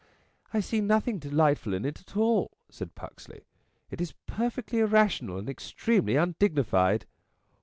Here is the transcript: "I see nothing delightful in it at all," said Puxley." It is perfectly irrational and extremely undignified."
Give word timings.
"I 0.51 0.61
see 0.61 0.81
nothing 0.81 1.19
delightful 1.19 1.75
in 1.75 1.85
it 1.85 2.01
at 2.01 2.17
all," 2.17 2.57
said 2.71 2.95
Puxley." 2.95 3.41
It 3.91 4.01
is 4.01 4.15
perfectly 4.25 4.79
irrational 4.79 5.37
and 5.37 5.47
extremely 5.47 6.15
undignified." 6.15 7.05